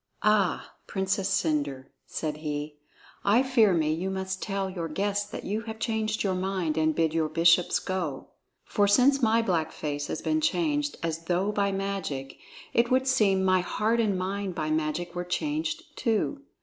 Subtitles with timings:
[0.23, 2.75] "Ah, Princess Cendre," said he,
[3.23, 6.95] "I fear me you must tell your guests that you have changed your mind and
[6.95, 8.29] bid your bishops go.
[8.65, 12.39] For since my black face has been changed as though by magic,
[12.73, 16.41] it would seem my heart and mind by magic were changed too.